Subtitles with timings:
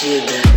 [0.00, 0.49] Essa batida.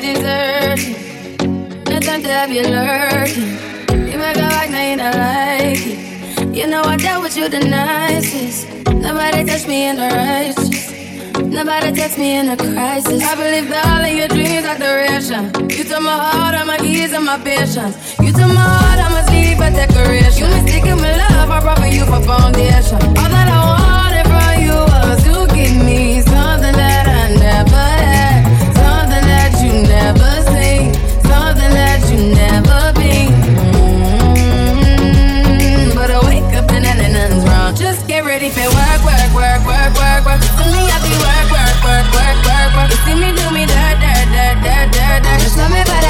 [0.00, 3.56] that deserve No time to have you lurking.
[4.10, 6.54] You make a like, now you not like it.
[6.54, 8.68] You know I dealt with you the nicest.
[8.92, 10.92] Nobody touched me in the righteous.
[11.40, 13.22] Nobody touched me in a crisis.
[13.22, 15.44] I believed all of your dreams are duration.
[15.70, 17.96] You took my heart, all my keys, and my patience.
[18.20, 20.44] You took my heart, I must leave a decoration.
[20.44, 23.00] You mistaken my love, I brought for you for foundation.
[23.00, 23.95] All that I want.
[38.46, 40.40] need to work, work, work, work, work, work.
[40.40, 42.90] To me, I be work, work, work, work, work, work.
[42.90, 45.38] You see me do me da da da da da da.
[45.38, 46.05] Just love me, but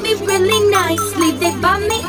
[0.00, 1.32] treat me really nicely.
[1.32, 2.02] They buy me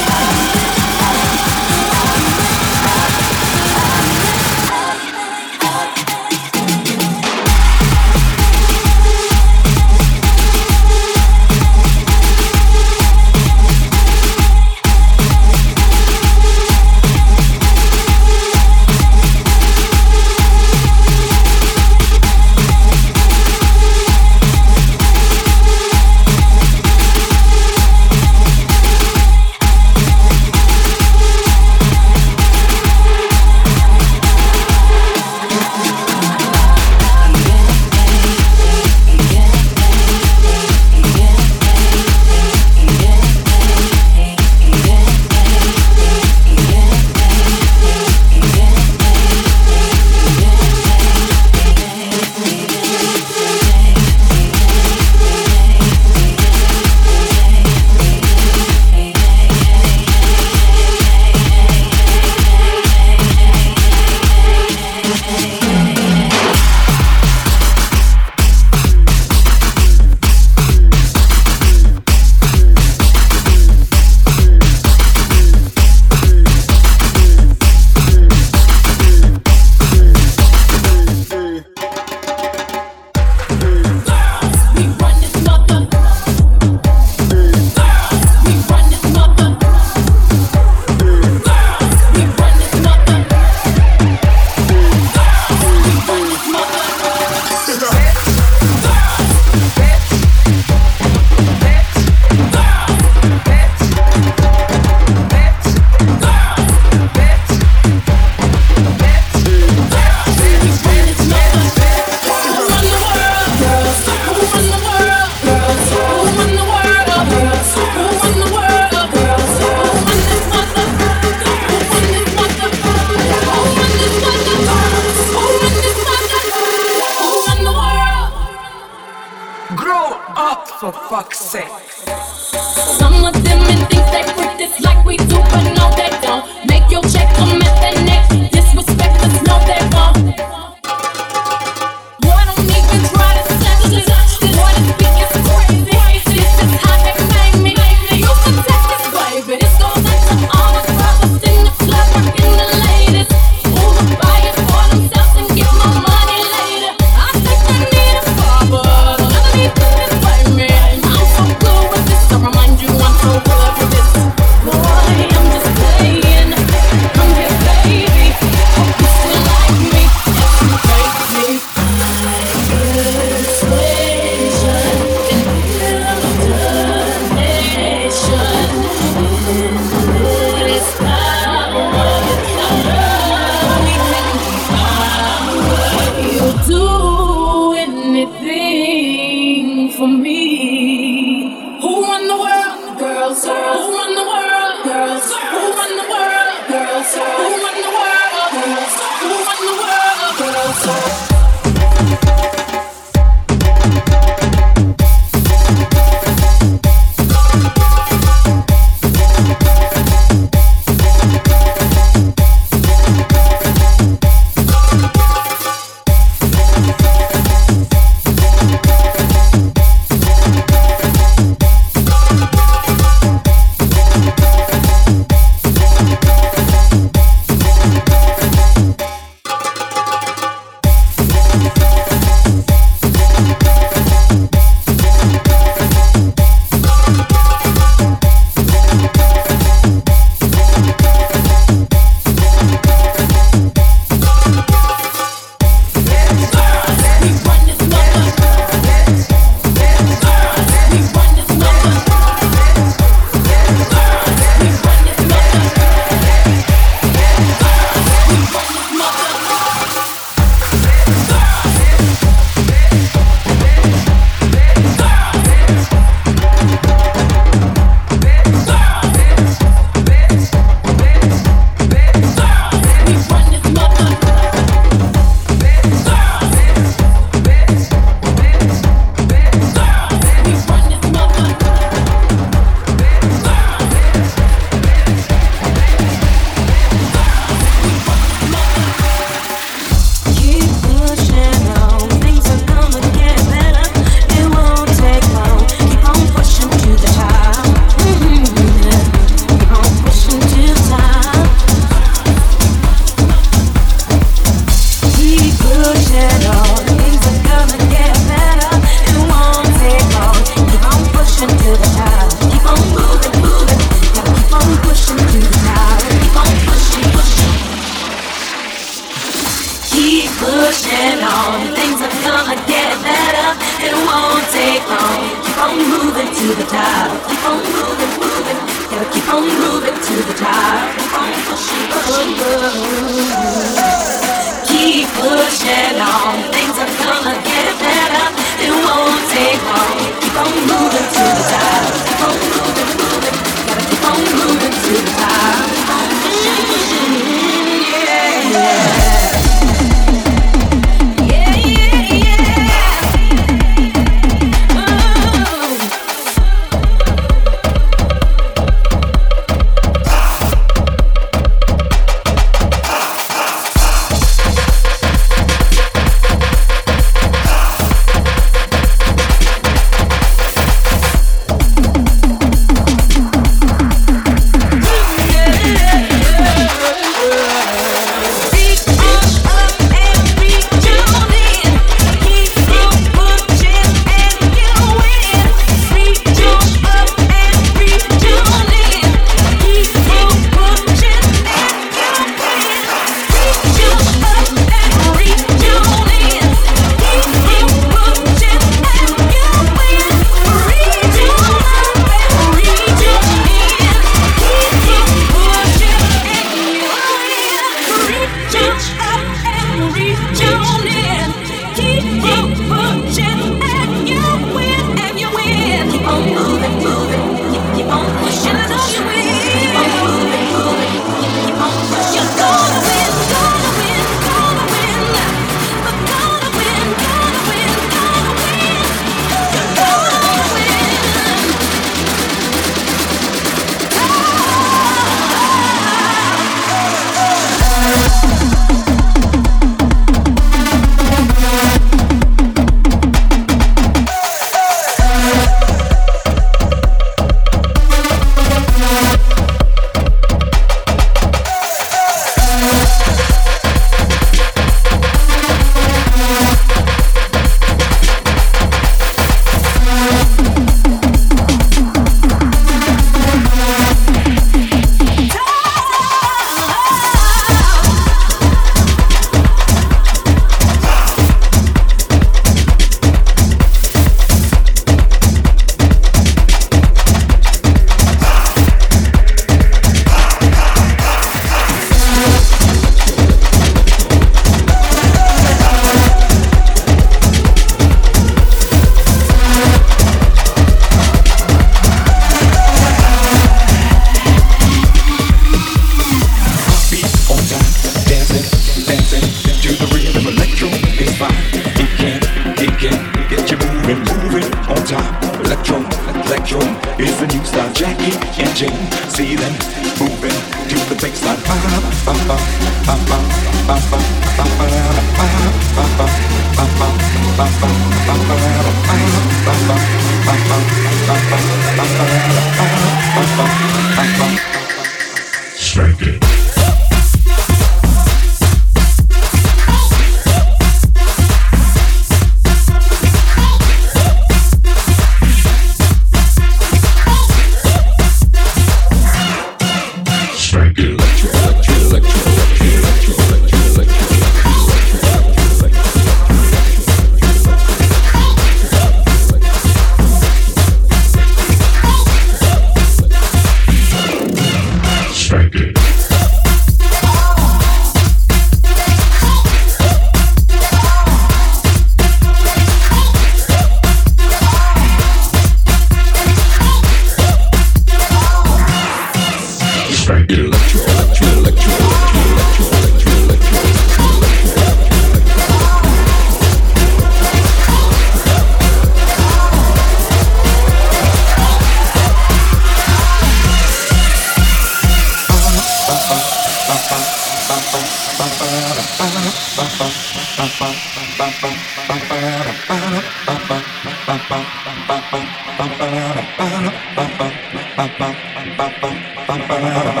[599.53, 600.00] It